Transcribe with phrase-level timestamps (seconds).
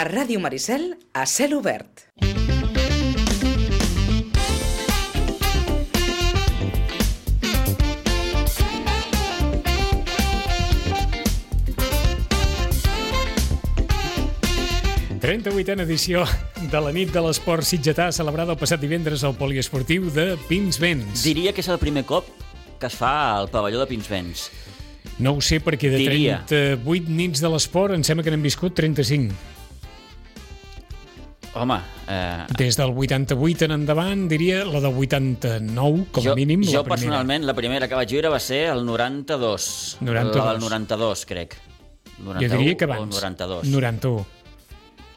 [0.00, 2.06] A Ràdio Maricel, a cel obert.
[15.20, 16.24] 38a edició
[16.72, 21.28] de la nit de l'esport sitgetà celebrada el passat divendres al poliesportiu de Pinsbens.
[21.28, 22.24] Diria que és el primer cop
[22.80, 24.48] que es fa al pavelló de Pinsbens.
[25.20, 26.40] No ho sé perquè de Diria.
[26.48, 29.59] 38 nits de l'esport em sembla que n'hem viscut 35.
[31.52, 36.62] Home, eh, Des del 88 en endavant, diria la del 89, com jo, a mínim.
[36.62, 36.94] jo la primera.
[36.94, 39.96] personalment la primera que vaig viure va ser el 92.
[40.00, 40.44] 92.
[40.44, 41.56] La del 92, crec.
[42.22, 43.14] 91 Jo diria que abans.
[43.16, 43.64] 92.
[43.66, 44.26] 91.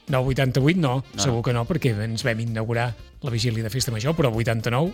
[0.07, 1.21] No, 88 no, No.
[1.21, 4.91] segur que no, perquè ens vam inaugurar la vigília de festa major, però el 89,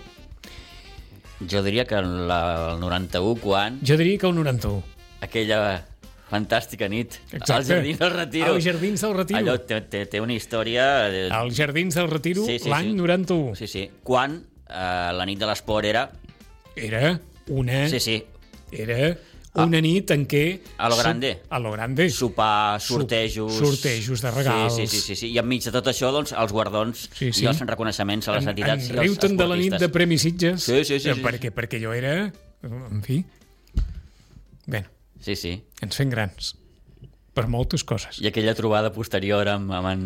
[1.49, 4.83] Jo diria que la, el 91, quan jo diria que el 91.
[5.21, 5.85] aquella
[6.29, 7.53] fantàstica nit Exacte.
[7.55, 8.53] als Jardins del Retiro.
[8.53, 9.39] Als Jardins del Retiro.
[9.39, 10.85] Allò té, té, té una història...
[11.09, 11.23] De...
[11.33, 12.97] Als Jardins del Retiro, Sí, sí, l'any sí.
[12.99, 13.55] 91.
[13.59, 13.87] Sí, sí.
[14.03, 14.37] Quan
[14.69, 16.05] eh, la nit de l'esport era...
[16.75, 17.17] Era
[17.49, 17.87] una...
[17.89, 18.19] Sí, sí.
[18.71, 19.15] Era
[19.59, 20.43] una nit en què...
[20.77, 21.31] A lo grande.
[21.49, 22.05] A lo grande.
[22.13, 23.57] Sopar, sortejos...
[23.57, 24.75] sortejos de regals.
[24.77, 25.31] Sí, sí, sí, sí, sí.
[25.33, 27.43] I enmig de tot això, doncs, els guardons Sí, sí.
[27.43, 29.81] i els reconeixements a les En, entitats en i als riu-te'n de la nit de
[29.81, 29.95] esportistes.
[29.97, 30.61] Premi Sitges.
[30.69, 32.13] Sí, sí, sí, eh, sí, Perquè, perquè allò era...
[32.69, 33.23] En fi...
[34.69, 34.83] Bé,
[35.19, 35.53] Sí, sí.
[35.83, 36.53] ens fem grans.
[37.35, 38.17] Per moltes coses.
[38.23, 40.05] I aquella trobada posterior amb, amb en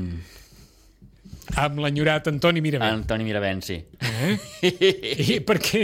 [1.60, 3.02] Amb l'enyorat Antoni Miravent.
[3.02, 3.76] Antoni Miravent, sí.
[4.00, 4.38] Eh?
[5.36, 5.84] I per què?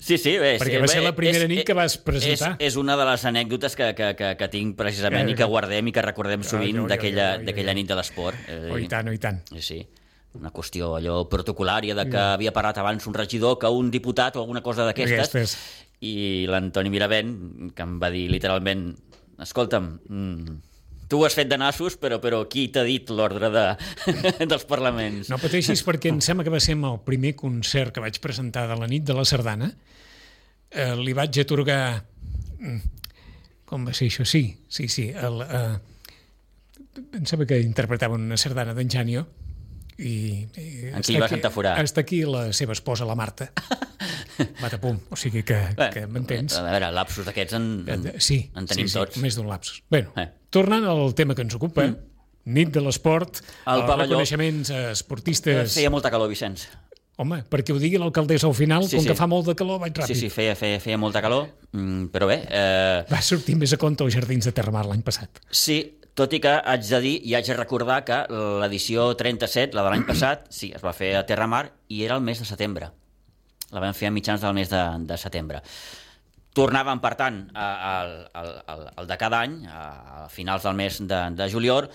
[0.00, 2.54] Sí, sí, bé, Perquè va bé, ser la primera és- nit que vas presentar.
[2.58, 5.44] És, és una de les anècdotes que, que, que, que tinc precisament Eh, i que
[5.44, 8.38] guardem i que recordem sovint d'aquella nit de l'esport.
[8.48, 9.42] Eh, Oh, i tant, oh, i tant.
[9.52, 9.78] Sí, sí.
[10.40, 14.40] Una qüestió allò protocolària de que havia parlat abans un regidor que un diputat o
[14.40, 15.56] alguna cosa D'aquestes.
[16.00, 18.90] I l'Antoni Miravent que em va dir literalment
[19.40, 20.58] escolta'm, mm,
[21.10, 23.66] tu ho has fet de nassos però, però qui t'ha dit l'ordre de,
[24.50, 25.28] dels parlaments?
[25.32, 28.78] No pateixis perquè em sembla que va ser el primer concert que vaig presentar de
[28.78, 29.72] la nit de la Sardana.
[30.70, 31.82] Eh, li vaig atorgar...
[32.60, 32.80] mm,
[33.70, 34.24] Com va ser això?
[34.26, 35.04] Sí, sí, sí.
[35.14, 35.78] El, eh,
[37.18, 39.26] em sembla que interpretaven una sardana d'en Janio
[39.98, 41.76] i, i entaforar?
[41.82, 43.50] Està aquí la seva esposa, la Marta.
[44.60, 44.98] Batapum.
[45.10, 46.56] O sigui que, Bé, que m'entens.
[46.58, 49.16] A veure, lapsos d'aquests en, en, Eh, Sí, en tenim sí, sí, tots.
[49.22, 49.82] més d'un lapsus.
[49.90, 50.28] Bueno, Eh.
[50.50, 51.86] tornant al tema que ens ocupa,
[52.44, 54.08] nit de l'esport, El els pavelló.
[54.16, 55.74] reconeixements esportistes...
[55.74, 56.66] Feia molta calor, Vicenç.
[57.20, 59.08] Home, perquè ho digui l'alcaldessa al final, Sí, com sí.
[59.10, 60.14] que fa molt de calor, vaig ràpid.
[60.14, 63.76] Sí, sí, feia, feia, feia molta calor, mm, però bé, eh, Va sortir més a
[63.76, 65.28] compte als Jardins de Terramar l'any passat.
[65.50, 68.16] sí, tot i que haig de dir i haig de recordar que
[68.60, 72.22] l'edició 37, la de l'any passat, sí, es va fer a Terramar i era el
[72.22, 72.88] mes de setembre.
[73.70, 75.62] La vam fer a mitjans del mes de, de setembre.
[76.56, 79.84] Tornàvem, per tant, al, al, al, de cada any, a,
[80.24, 81.86] a finals del mes de, de juliol,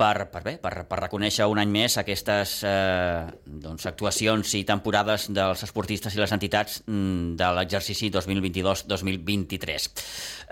[0.00, 5.28] per, per, bé, per, per reconèixer un any més aquestes eh, doncs, actuacions i temporades
[5.36, 9.90] dels esportistes i les entitats mm, de l'exercici 2022-2023.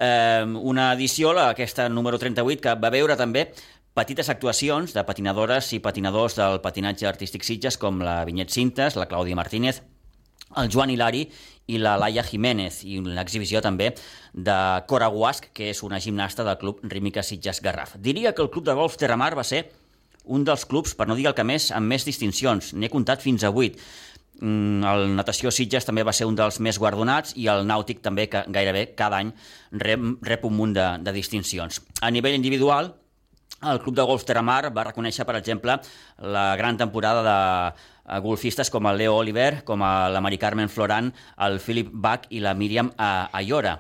[0.05, 3.49] Eh, una edició, la, aquesta número 38, que va veure també
[3.97, 9.09] petites actuacions de patinadores i patinadors del patinatge artístic Sitges, com la Vinyet Cintes, la
[9.11, 9.81] Clàudia Martínez,
[10.57, 11.27] el Joan Hilari
[11.69, 13.93] i la Laia Jiménez, i l'exhibició també
[14.33, 14.57] de
[14.89, 17.97] Cora Guasc, que és una gimnasta del club Rímica Sitges Garraf.
[18.01, 19.67] Diria que el club de golf Terramar va ser
[20.25, 22.73] un dels clubs, per no dir el que més, amb més distincions.
[22.75, 23.77] N'he comptat fins a 8.
[24.41, 28.29] Mm, El Natació Sitges també va ser un dels més guardonats i el Nàutic també,
[28.31, 29.33] que gairebé cada any
[29.73, 31.83] rep, rep un munt de, de distincions.
[32.01, 32.93] A nivell individual,
[33.63, 35.79] el Club de Golf Terramar va reconèixer, per exemple,
[36.23, 37.37] la gran temporada de
[37.69, 41.13] eh, golfistes com el Leo Oliver, com la Mari Carmen Floran,
[41.47, 43.79] el Philip Bach i la Míriam eh, Ayora.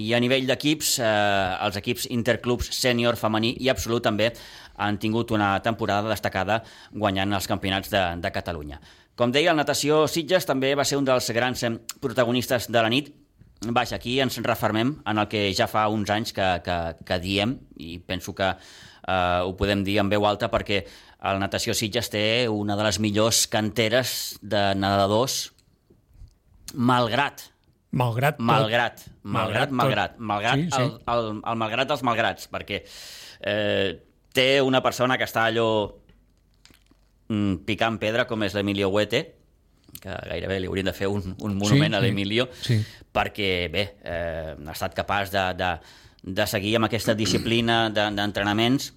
[0.00, 4.30] I a nivell d'equips, eh, els equips interclubs sènior, femení i absolut també
[4.80, 6.62] han tingut una temporada destacada
[6.92, 8.80] guanyant els campionats de, de Catalunya.
[9.14, 12.88] Com deia, el Natació Sitges també va ser un dels grans eh, protagonistes de la
[12.92, 13.12] nit,
[13.62, 17.52] Vaja, aquí ens refermem en el que ja fa uns anys que, que, que diem,
[17.78, 18.48] i penso que
[19.06, 20.82] eh, ho podem dir en veu alta perquè
[21.30, 25.52] el Natació Sitges té una de les millors canteres de nedadors,
[26.74, 27.48] malgrat,
[27.92, 28.46] Malgrat tot.
[28.48, 29.76] malgrat, malgrat, tot.
[29.76, 30.80] malgrat, malgrat, Sí, sí.
[30.82, 32.78] El, el, el malgrat dels malgrats, perquè
[33.44, 33.98] eh,
[34.32, 35.66] té una persona que està allò
[37.28, 39.22] mm, picant pedra, com és l'Emilio Huete,
[40.00, 42.78] que gairebé li haurien de fer un, un monument Sí, a sí, l'Emilio, sí.
[43.12, 45.70] perquè, bé, eh, ha estat capaç de, de,
[46.22, 48.92] de seguir amb aquesta disciplina de- d'entrenaments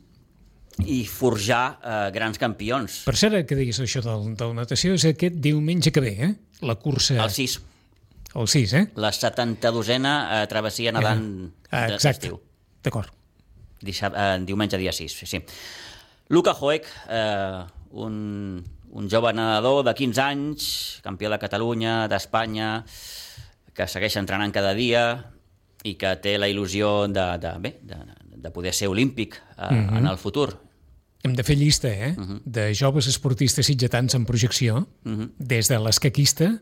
[0.85, 3.03] i forjar eh, grans campions.
[3.07, 6.33] Per cert, que diguis això del, del natació, és aquest diumenge que ve, eh?
[6.67, 7.15] La cursa...
[7.23, 7.61] El 6,
[8.35, 8.83] El 6, eh?
[8.99, 12.27] la 72a eh, travessia nedant de- exacte.
[12.27, 12.41] d'estiu.
[12.83, 13.09] D'acord.
[13.85, 15.13] eh, diumenge dia 6.
[15.21, 15.39] Sí, sí.
[16.29, 20.67] Luca Hoek, eh, un, un jove nedador de 15 anys,
[21.03, 22.83] campió de Catalunya, d'Espanya,
[23.75, 25.31] que segueix entrenant cada dia
[25.85, 27.99] i que té la il·lusió de, de, bé, de,
[28.45, 29.97] de poder ser olímpic eh, mm -hmm.
[29.97, 30.57] en el futur.
[31.23, 32.13] Hem de fer llista, eh?
[32.17, 32.41] Uh -huh.
[32.45, 35.29] De joves esportistes sitgetans en projecció, uh -huh.
[35.37, 36.61] des de l'escaquista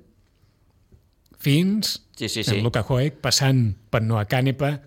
[1.40, 2.56] fins sí, sí, sí.
[2.56, 4.80] en Luca Hoek, passant per Noah Canepa,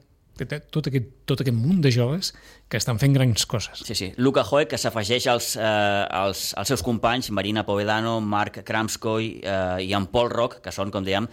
[0.70, 2.34] tot aquest, tot aquest munt de joves
[2.68, 3.82] que estan fent grans coses.
[3.84, 4.12] Sí, sí.
[4.16, 9.86] Luca Hoek, que s'afegeix als, eh, als, als seus companys, Marina Povedano, Marc Kramskoy eh,
[9.86, 11.28] i en Paul Rock, que són, com dèiem,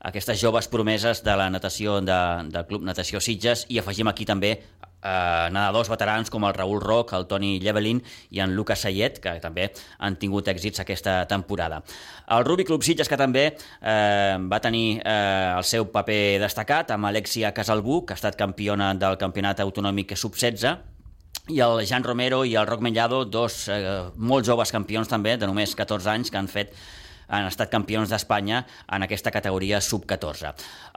[0.00, 4.54] aquestes joves promeses de la natació de, del Club Natació Sitges i afegim aquí també
[5.02, 8.00] eh, nedadors veterans com el Raül Roc, el Toni Llevelin
[8.30, 11.82] i en Lucas Sayet, que també han tingut èxits aquesta temporada.
[12.30, 17.10] El Rubi Club Sitges, que també eh, va tenir eh, el seu paper destacat amb
[17.10, 20.78] Alexia Casalbú, que ha estat campiona del Campionat Autonòmic Sub-16,
[21.50, 23.82] i el Jan Romero i el Roc Mellado, dos eh,
[24.16, 26.74] molt joves campions també, de només 14 anys, que han fet
[27.30, 30.52] han estat campions d'Espanya en aquesta categoria sub-14.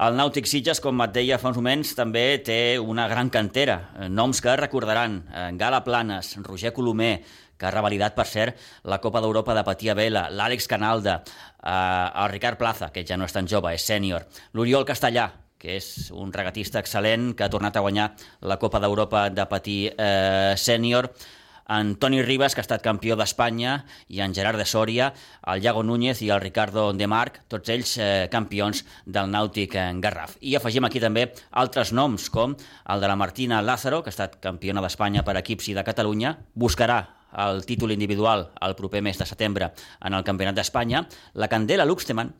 [0.06, 3.80] El Nàutic Sitges, com et deia fa uns moments, també té una gran cantera.
[4.10, 7.22] Noms que recordaran, eh, Gala Planes, Roger Colomer,
[7.58, 12.30] que ha revalidat, per cert, la Copa d'Europa de Patia Vela, l'Àlex Canalda, eh, el
[12.34, 15.32] Ricard Plaza, que ja no és tan jove, és sènior, l'Oriol Castellà,
[15.64, 18.10] que és un regatista excel·lent que ha tornat a guanyar
[18.42, 21.08] la Copa d'Europa de patí eh, sènior,
[21.69, 25.13] en Toni Ribas, que ha estat campió d'Espanya, i en Gerard de Sòria,
[25.48, 30.01] el Iago Núñez i el Ricardo de Marc, tots ells eh, campions del Nàutic en
[30.04, 30.38] Garraf.
[30.42, 34.39] I afegim aquí també altres noms, com el de la Martina Lázaro, que ha estat
[34.44, 37.01] campiona d'Espanya per equips i de Catalunya, buscarà
[37.44, 39.74] el títol individual el proper mes de setembre
[40.06, 42.36] en el Campionat d'Espanya, la Candela Luxteman,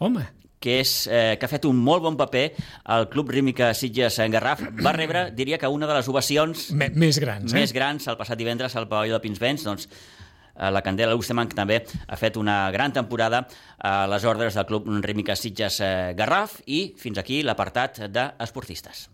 [0.00, 0.22] Home,
[0.60, 2.44] que, és, eh, que ha fet un molt bon paper
[2.92, 4.62] al Club Rímica Sitges en Garraf.
[4.84, 7.56] Va rebre, diria que una de les ovacions M més grans, eh?
[7.56, 11.56] més grans el passat divendres al pavelló de Pinsbens, doncs eh, la Candela Lusteman, que
[11.56, 13.46] també ha fet una gran temporada
[13.78, 19.08] a les ordres del Club Rímica Sitges eh, Garraf i fins aquí l'apartat d'esportistes.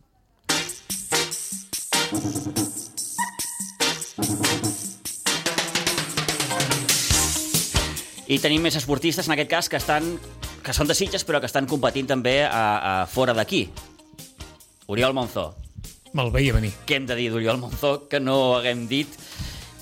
[8.26, 10.16] I tenim més esportistes, en aquest cas, que estan
[10.66, 13.68] que són de Sitges però que estan competint també a, a fora d'aquí.
[14.90, 15.52] Oriol Monzó.
[16.16, 16.72] Me'l veia venir.
[16.86, 19.14] Què hem de dir d'Oriol Monzó que no haguem dit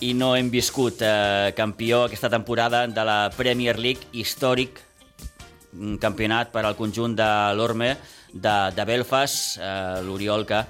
[0.05, 4.83] i no hem viscut eh, campió aquesta temporada de la Premier League històric
[5.75, 7.95] un campionat per al conjunt de l'Orme
[8.33, 10.61] de, de Belfast, eh, l'Oriol que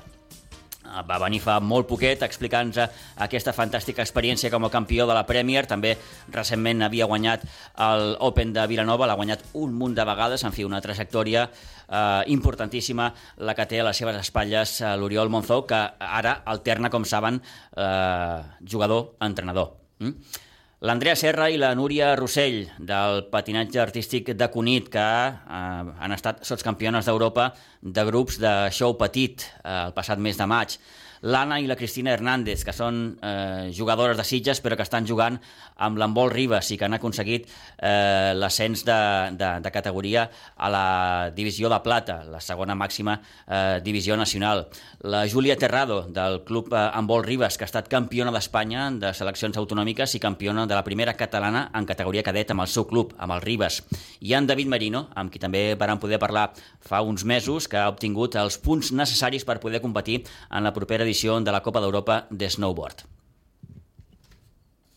[1.08, 2.78] va venir fa molt poquet explicant-nos
[3.26, 5.64] aquesta fantàstica experiència com a campió de la Premier.
[5.66, 5.96] També
[6.32, 7.44] recentment havia guanyat
[7.88, 12.22] el Open de Vilanova, l'ha guanyat un munt de vegades, en fi, una trajectòria eh,
[12.34, 17.04] importantíssima la que té a les seves espatlles eh, l'Oriol Monzó, que ara alterna, com
[17.04, 17.40] saben,
[17.76, 19.72] eh, jugador-entrenador.
[20.00, 20.52] Mm?
[20.84, 26.42] L'Andrea Serra i la Núria Rossell, del patinatge artístic de Cunit, que eh, han estat
[26.44, 27.46] sotscampiones d'Europa
[27.80, 30.76] de grups de show petit eh, el passat mes de maig
[31.24, 35.38] l'Anna i la Cristina Hernández, que són eh, jugadores de Sitges, però que estan jugant
[35.80, 38.98] amb l'Embol Ribes i que han aconseguit eh, l'ascens de,
[39.32, 40.26] de, de categoria
[40.56, 40.86] a la
[41.34, 44.66] divisió de plata, la segona màxima eh, divisió nacional.
[45.00, 49.56] La Júlia Terrado, del club eh, Embol Ribes, que ha estat campiona d'Espanya de seleccions
[49.56, 53.38] autonòmiques i campiona de la primera catalana en categoria cadet amb el seu club, amb
[53.38, 53.80] el Ribes.
[54.20, 56.50] I en David Marino, amb qui també van poder parlar
[56.84, 61.00] fa uns mesos, que ha obtingut els punts necessaris per poder competir en la propera
[61.04, 63.04] edició edició de la Copa d'Europa de Snowboard.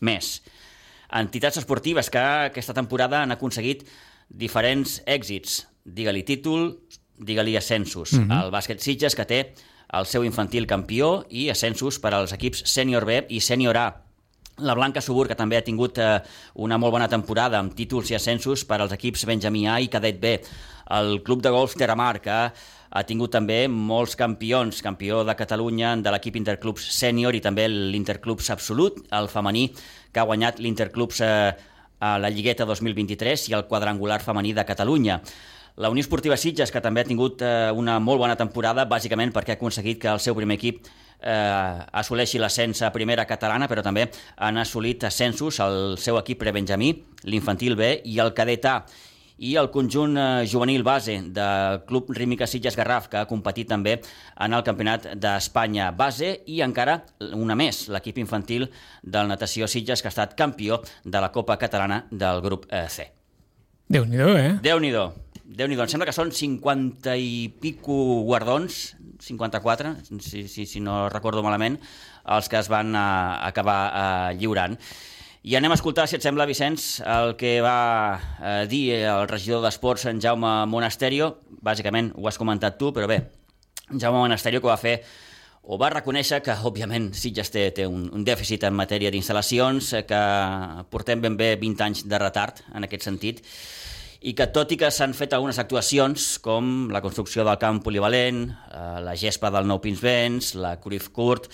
[0.02, 0.40] Més,
[1.14, 3.84] entitats esportives que aquesta temporada han aconseguit
[4.28, 5.62] diferents èxits.
[5.84, 6.72] Digue-li títol,
[7.18, 8.12] digue-li ascensos.
[8.12, 8.44] Mm -hmm.
[8.44, 9.54] El bàsquet Sitges, que té
[9.92, 14.04] el seu infantil campió i ascensos per als equips sènior B i sènior A.
[14.58, 16.20] La Blanca Subur, que també ha tingut eh,
[16.54, 20.20] una molt bona temporada amb títols i ascensos per als equips Benjamí A i Cadet
[20.20, 20.40] B.
[20.90, 22.52] El Club de Golf Terramar, que
[22.90, 28.50] ha tingut també molts campions, campió de Catalunya de l'equip Interclubs sènior i també l'Interclubs
[28.54, 29.68] absolut, el femení,
[30.12, 31.52] que ha guanyat l'Interclubs eh,
[32.00, 35.20] a la Lligueta 2023 i el quadrangular femení de Catalunya.
[35.78, 39.54] La Unió Esportiva Sitges, que també ha tingut eh, una molt bona temporada, bàsicament perquè
[39.54, 40.88] ha aconseguit que el seu primer equip
[41.20, 46.94] eh, assoleixi l'ascens a primera catalana, però també han assolit ascensos al seu equip prebenjamí,
[47.30, 48.80] l'infantil B i el cadet A
[49.38, 53.98] i el conjunt eh, juvenil base del Club Rímica Sitges Garraf, que ha competit també
[53.98, 57.00] en el Campionat d'Espanya base, i encara
[57.34, 58.68] una més, l'equip infantil
[59.02, 63.10] del Natació Sitges, que ha estat campió de la Copa Catalana del grup eh, C.
[63.88, 64.52] Déu-n'hi-do, eh?
[64.62, 65.06] Déu-n'hi-do.
[65.48, 67.94] déu nhi em sembla que són 50 i pico
[68.28, 71.78] guardons, 54, si, si, si no recordo malament,
[72.28, 74.76] els que es van uh, acabar uh, lliurant.
[75.46, 79.62] I anem a escoltar, si et sembla, Vicenç, el que va eh, dir el regidor
[79.62, 81.36] d'Esports, en Jaume Monasterio.
[81.62, 83.20] Bàsicament ho has comentat tu, però bé,
[83.92, 84.98] Jaume Monasterio que va fer
[85.68, 90.20] o va reconèixer que, òbviament, Sitges té, té un, un dèficit en matèria d'instal·lacions, que
[90.90, 93.42] portem ben bé 20 anys de retard en aquest sentit,
[94.20, 98.40] i que tot i que s'han fet algunes actuacions com la construcció del camp polivalent,
[98.50, 101.46] eh, la gespa del nou Pinsbens, la Cruyff Court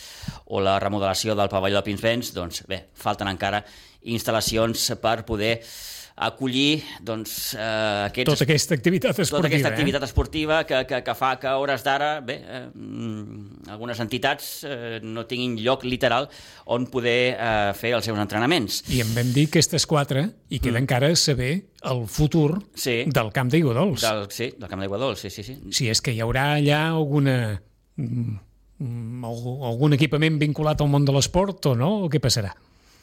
[0.47, 3.61] o la remodelació del pavelló de Pinsbens, doncs bé, falten encara
[4.05, 5.59] instal·lacions per poder
[6.15, 9.41] acollir doncs, eh, aquests, tota aquesta activitat esportiva.
[9.41, 9.73] Tota aquesta eh?
[9.73, 10.07] activitat eh?
[10.07, 15.01] esportiva que, que, que fa que a hores d'ara bé, eh, mm, algunes entitats eh,
[15.03, 16.29] no tinguin lloc literal
[16.71, 18.85] on poder eh, fer els seus entrenaments.
[18.95, 20.85] I en vam dir aquestes quatre i queda mm.
[20.85, 23.03] encara saber el futur sí.
[23.11, 24.05] del camp d'aigua dolç.
[24.07, 25.59] Del, sí, del camp d'aigua dolç, sí, sí, sí.
[25.75, 27.59] Si és que hi haurà allà alguna
[27.99, 28.39] mm,
[29.27, 32.55] algun equipament vinculat al món de l'esport o no, o què passarà?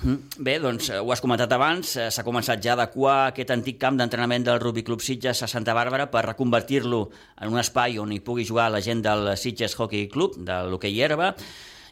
[0.02, 0.42] Mm.
[0.42, 3.78] Bé, doncs eh, ho has comentat abans, eh, s'ha començat ja a adequar aquest antic
[3.82, 7.04] camp d'entrenament del Rugby Club Sitges a Santa Bàrbara per reconvertir-lo
[7.38, 10.98] en un espai on hi pugui jugar la gent del Sitges Hockey Club, de l'hoquei
[11.06, 11.36] herba.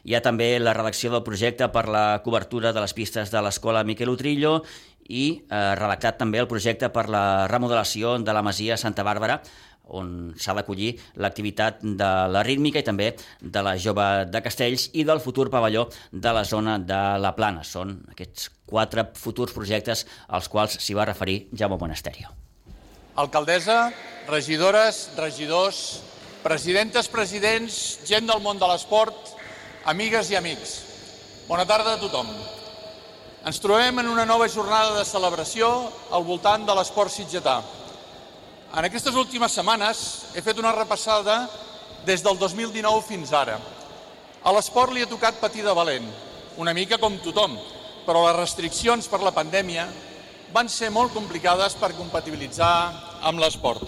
[0.02, 3.84] Hi ha també la redacció del projecte per la cobertura de les pistes de l'escola
[3.84, 4.64] Miquel Utrillo
[5.06, 9.38] i eh, redactat també el projecte per la remodelació de la Masia Santa Bàrbara
[9.96, 15.04] on s'ha d'acollir l'activitat de la rítmica i també de la jove de Castells i
[15.04, 17.64] del futur pavelló de la zona de la Plana.
[17.64, 22.30] Són aquests quatre futurs projectes als quals s'hi va referir Jaume Monasterio.
[23.20, 23.90] Alcaldessa,
[24.28, 26.00] regidores, regidors,
[26.44, 29.34] presidentes, presidents, gent del món de l'esport,
[29.84, 30.78] amigues i amics.
[31.48, 32.30] Bona tarda a tothom.
[33.40, 35.68] Ens trobem en una nova jornada de celebració
[36.12, 37.60] al voltant de l'esport sitgetà.
[38.70, 40.00] En aquestes últimes setmanes
[40.38, 41.40] he fet una repassada
[42.06, 43.56] des del 2019 fins ara.
[44.46, 46.06] A l'esport li ha tocat patir de valent,
[46.56, 47.56] una mica com tothom,
[48.06, 49.88] però les restriccions per la pandèmia
[50.54, 52.70] van ser molt complicades per compatibilitzar
[53.26, 53.82] amb l'esport.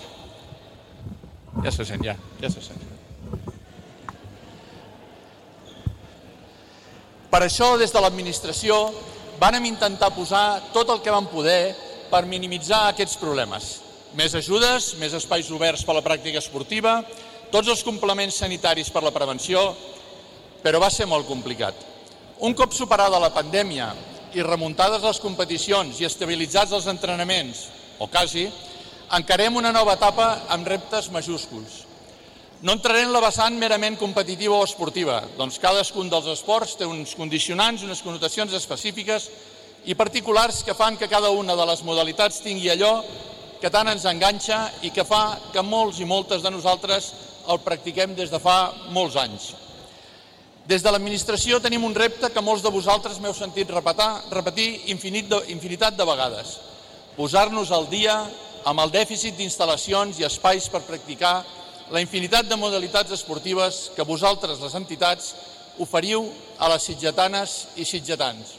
[1.62, 2.82] Ja se sent, ja, ja se sent.
[7.30, 8.82] Per això, des de l'administració,
[9.38, 11.70] vàrem intentar posar tot el que vam poder
[12.10, 17.00] per minimitzar aquests problemes més ajudes, més espais oberts per a la pràctica esportiva,
[17.52, 19.72] tots els complements sanitaris per a la prevenció,
[20.62, 21.76] però va ser molt complicat.
[22.44, 23.92] Un cop superada la pandèmia
[24.34, 27.66] i remuntades les competicions i estabilitzats els entrenaments,
[28.00, 28.48] o quasi,
[29.12, 31.82] encarem una nova etapa amb reptes majúsculs.
[32.62, 37.16] No entraré en la vessant merament competitiva o esportiva, doncs cadascun dels esports té uns
[37.18, 39.28] condicionants, unes connotacions específiques
[39.84, 43.00] i particulars que fan que cada una de les modalitats tingui allò
[43.62, 47.12] que tant ens enganxa i que fa que molts i moltes de nosaltres
[47.52, 49.52] el practiquem des de fa molts anys.
[50.66, 55.28] Des de l'administració tenim un repte que molts de vosaltres m'heu sentit repetir, repetir infinit
[55.30, 56.56] de, infinitat de vegades.
[57.16, 58.16] Posar-nos al dia
[58.66, 61.42] amb el dèficit d'instal·lacions i espais per practicar
[61.92, 65.34] la infinitat de modalitats esportives que vosaltres, les entitats,
[65.82, 66.24] oferiu
[66.58, 68.56] a les sitgetanes i sitgetans.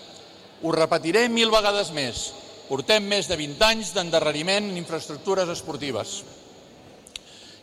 [0.64, 2.30] Ho repetiré mil vegades més,
[2.68, 6.22] Portem més de 20 anys d'endarreriment en infraestructures esportives.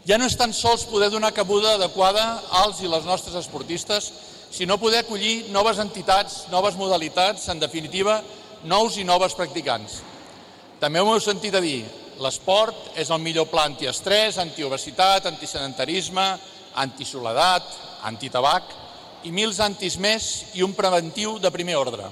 [0.09, 2.25] Ja no és tan sols poder donar cabuda adequada
[2.63, 4.11] als i les nostres esportistes,
[4.51, 8.21] sinó poder acollir noves entitats, noves modalitats, en definitiva,
[8.65, 10.01] nous i noves practicants.
[10.81, 11.85] També ho heu sentit a dir,
[12.21, 16.27] l'esport és el millor pla antiestrès, antiobesitat, antisedentarisme,
[16.81, 17.69] antisoledat,
[18.09, 18.73] antitabac
[19.25, 22.09] i mils antis més i un preventiu de primer ordre.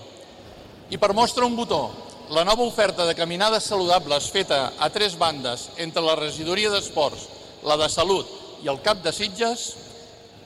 [0.92, 5.70] I per mostra un botó, la nova oferta de caminades saludables feta a tres bandes
[5.80, 7.24] entre la regidoria d'esports,
[7.64, 8.28] la de salut
[8.60, 9.70] i el cap de Sitges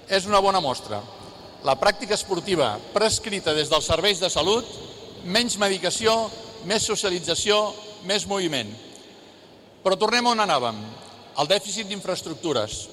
[0.07, 1.01] és una bona mostra.
[1.67, 4.67] La pràctica esportiva prescrita des dels serveis de salut,
[5.25, 6.31] menys medicació,
[6.71, 7.59] més socialització,
[8.07, 8.71] més moviment.
[9.83, 10.79] Però tornem on anàvem,
[11.39, 12.85] el dèficit d'infraestructures.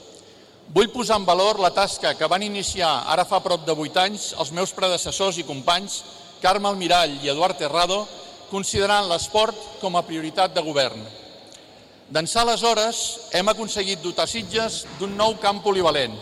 [0.73, 4.31] Vull posar en valor la tasca que van iniciar ara fa prop de 8 anys
[4.37, 6.01] els meus predecessors i companys
[6.41, 8.05] Carme Almirall i Eduard Terrado
[8.49, 11.01] considerant l'esport com a prioritat de govern.
[12.09, 12.99] D'ençà aleshores
[13.37, 16.15] hem aconseguit dotar Sitges d'un nou camp polivalent,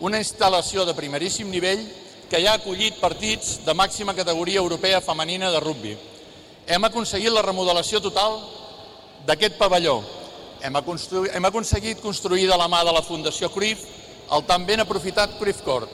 [0.00, 1.82] una instal·lació de primeríssim nivell
[2.30, 5.92] que ja ha acollit partits de màxima categoria europea femenina de rugbi.
[6.66, 8.40] Hem aconseguit la remodelació total
[9.28, 10.00] d'aquest pavelló.
[10.64, 10.74] Hem,
[11.36, 13.84] hem aconseguit construir de la mà de la Fundació Cruyff
[14.32, 15.90] el tan ben aprofitat Cruyff Court.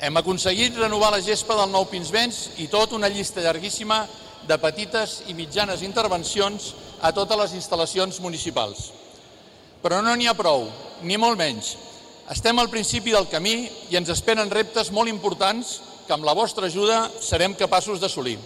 [0.00, 4.04] Hem aconseguit renovar la gespa del nou Pinsbens i tot una llista llarguíssima
[4.48, 8.90] de petites i mitjanes intervencions a totes les instal·lacions municipals.
[9.82, 10.68] Però no n'hi ha prou,
[11.02, 11.74] ni molt menys.
[12.32, 16.68] Estem al principi del camí i ens esperen reptes molt importants que amb la vostra
[16.68, 18.38] ajuda serem capaços d'assolir.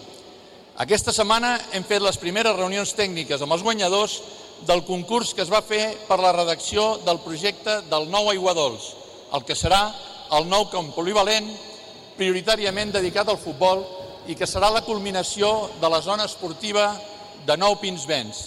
[0.78, 4.20] Aquesta setmana hem fet les primeres reunions tècniques amb els guanyadors
[4.66, 8.92] del concurs que es va fer per la redacció del projecte del nou Aiguadols,
[9.34, 9.88] el que serà
[10.34, 11.48] el nou camp polivalent
[12.18, 13.84] prioritàriament dedicat al futbol
[14.28, 16.90] i que serà la culminació de la zona esportiva
[17.48, 18.42] de Nou Pinsbens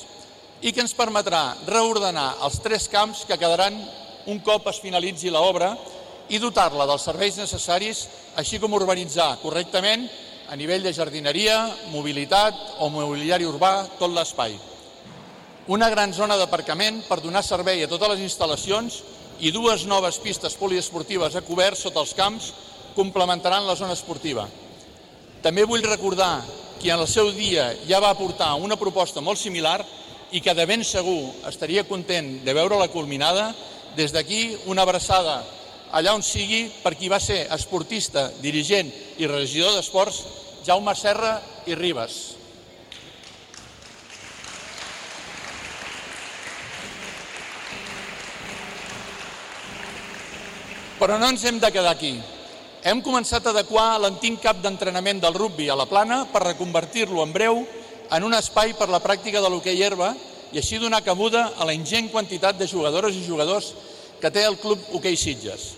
[0.61, 3.79] i que ens permetrà reordenar els tres camps que quedaran
[4.29, 5.73] un cop es finalitzi l'obra
[6.29, 8.05] i dotar-la dels serveis necessaris,
[8.37, 10.05] així com urbanitzar correctament
[10.51, 11.57] a nivell de jardineria,
[11.89, 14.53] mobilitat o mobiliari urbà tot l'espai.
[15.71, 19.01] Una gran zona d'aparcament per donar servei a totes les instal·lacions
[19.41, 22.53] i dues noves pistes poliesportives a cobert sota els camps
[22.93, 24.45] complementaran la zona esportiva.
[25.41, 26.43] També vull recordar
[26.81, 29.79] que en el seu dia ja va aportar una proposta molt similar
[30.31, 33.51] i que de ben segur estaria content de veure-la culminada.
[33.97, 35.41] Des d'aquí, una abraçada
[35.91, 40.21] allà on sigui per qui va ser esportista, dirigent i regidor d'esports,
[40.65, 42.19] Jaume Serra i Ribes.
[51.01, 52.13] Però no ens hem de quedar aquí.
[52.81, 57.33] Hem començat a adequar l'antic cap d'entrenament del rugby a la plana per reconvertir-lo en
[57.33, 57.59] breu
[58.09, 60.15] en un espai per la pràctica de l'hoquei herba
[60.51, 63.69] i així donar cabuda a la ingent quantitat de jugadores i jugadors
[64.19, 65.75] que té el Club Hoquei Sitges.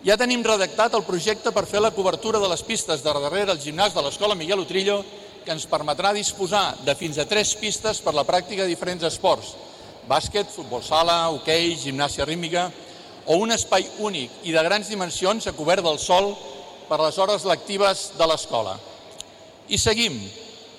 [0.00, 3.60] Ja tenim redactat el projecte per fer la cobertura de les pistes de darrere el
[3.60, 5.02] gimnàs de l'Escola Miguel Utrillo
[5.44, 9.52] que ens permetrà disposar de fins a tres pistes per la pràctica de diferents esports,
[10.08, 12.70] bàsquet, futbol sala, hoquei, gimnàsia rítmica
[13.26, 16.32] o un espai únic i de grans dimensions a cobert del sol
[16.88, 18.76] per les hores lectives de l'escola.
[19.68, 20.16] I seguim.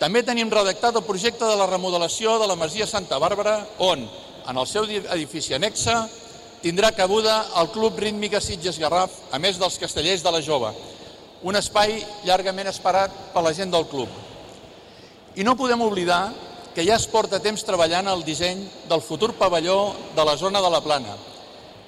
[0.01, 4.01] També tenim redactat el projecte de la remodelació de la Masia Santa Bàrbara, on,
[4.49, 6.07] en el seu edifici anexa,
[6.63, 10.73] tindrà cabuda el Club Rítmica Sitges Garraf, a més dels castellers de la Jove,
[11.45, 14.09] un espai llargament esperat per la gent del club.
[15.37, 16.31] I no podem oblidar
[16.75, 20.69] que ja es porta temps treballant el disseny del futur pavelló de la zona de
[20.69, 21.15] la Plana,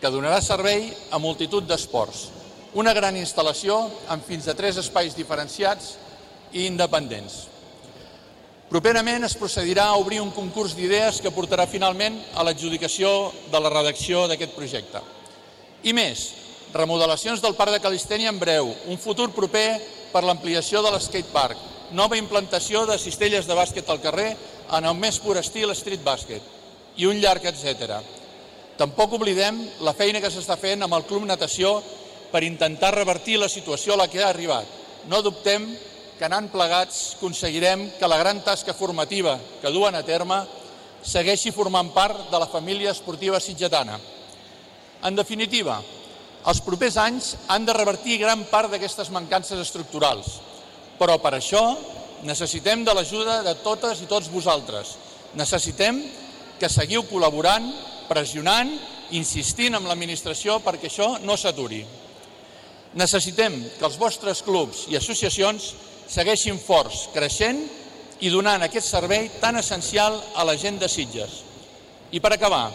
[0.03, 2.25] que donarà servei a multitud d'esports.
[2.75, 3.77] Una gran instal·lació
[4.11, 5.93] amb fins a tres espais diferenciats
[6.51, 7.45] i independents.
[8.67, 13.71] Properament es procedirà a obrir un concurs d'idees que portarà finalment a l'adjudicació de la
[13.71, 14.99] redacció d'aquest projecte.
[15.87, 16.25] I més,
[16.73, 19.79] remodelacions del Parc de Calistènia en breu, un futur proper
[20.11, 21.61] per l'ampliació de l'skatepark,
[21.95, 24.33] nova implantació de cistelles de bàsquet al carrer
[24.67, 26.43] en el més pur estil street basket
[26.97, 28.01] i un llarg etc.
[28.77, 31.75] Tampoc oblidem la feina que s'està fent amb el Club Natació
[32.31, 34.65] per intentar revertir la situació a la que ha arribat.
[35.09, 35.67] No dubtem
[36.17, 40.39] que anant plegats aconseguirem que la gran tasca formativa que duen a terme
[41.03, 43.99] segueixi formant part de la família esportiva sitgetana.
[45.03, 45.81] En definitiva,
[46.47, 50.39] els propers anys han de revertir gran part d'aquestes mancances estructurals,
[50.97, 51.63] però per això
[52.23, 54.95] necessitem de l'ajuda de totes i tots vosaltres.
[55.35, 56.01] Necessitem
[56.59, 57.67] que seguiu col·laborant
[58.09, 58.71] pressionant,
[59.13, 61.83] insistint amb l'administració perquè això no s'aturi.
[62.99, 65.71] Necessitem que els vostres clubs i associacions
[66.09, 67.63] segueixin forts, creixent
[68.21, 71.41] i donant aquest servei tan essencial a la gent de Sitges.
[72.13, 72.67] I per acabar,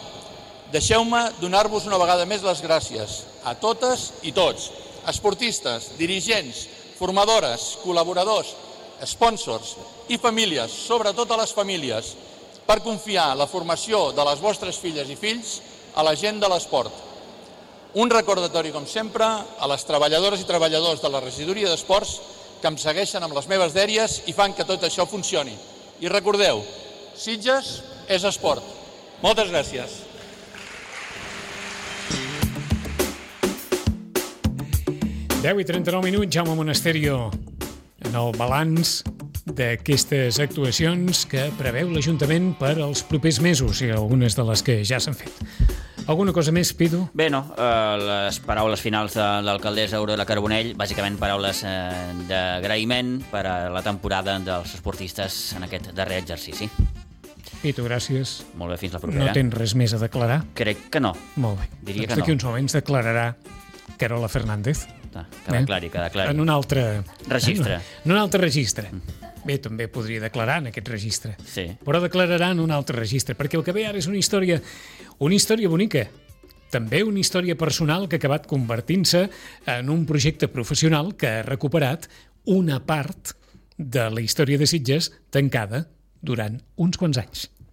[0.73, 4.69] deixeu-me donar-vos una vegada més les gràcies a totes i tots,
[5.07, 6.65] esportistes, dirigents,
[6.99, 8.51] formadores, col·laboradors,
[9.07, 9.77] sponsors
[10.11, 12.11] i famílies, sobretot a les famílies,
[12.69, 15.55] per confiar la formació de les vostres filles i fills
[15.97, 16.93] a la gent de l'esport.
[17.97, 22.19] Un recordatori, com sempre, a les treballadores i treballadors de la regidoria d'esports
[22.61, 25.55] que em segueixen amb les meves dèries i fan que tot això funcioni.
[26.05, 26.61] I recordeu,
[27.17, 28.61] Sitges és esport.
[29.23, 29.97] Moltes gràcies.
[35.41, 37.31] Deu i 39 minuts, Jaume Monasterio,
[38.05, 38.99] en el balanç
[39.55, 44.99] d'aquestes actuacions que preveu l'Ajuntament per als propers mesos i algunes de les que ja
[45.01, 45.33] s'han fet.
[46.09, 47.03] Alguna cosa més, Pido?
[47.13, 47.43] Bé, no.
[47.53, 53.83] Eh, les paraules finals de l'alcaldessa Aurora Carbonell, bàsicament paraules eh, d'agraïment per a la
[53.85, 56.69] temporada dels esportistes en aquest darrer exercici.
[57.61, 58.39] Pido, gràcies.
[58.57, 59.25] Molt bé, fins la propera.
[59.27, 60.41] No tens res més a declarar?
[60.57, 61.13] Crec que no.
[61.35, 61.69] Molt bé.
[61.81, 62.37] Diria doncs que d'aquí no.
[62.39, 63.25] uns moments declararà
[63.99, 64.87] Carola Fernández.
[65.13, 65.65] Ah, queda Eh?
[65.65, 66.29] clar, queda clar.
[66.31, 67.03] En un altre...
[67.27, 67.79] Registre.
[68.05, 68.89] En un altre registre.
[69.49, 71.33] Bé, també podria declarar en aquest registre.
[71.49, 71.65] Sí.
[71.81, 74.59] Però declararà en un altre registre, perquè el que ve ara és una història,
[75.25, 76.05] una història bonica.
[76.69, 79.23] També una història personal que ha acabat convertint-se
[79.73, 82.05] en un projecte professional que ha recuperat
[82.45, 83.33] una part
[83.77, 85.87] de la història de Sitges tancada
[86.21, 87.47] durant uns quants anys.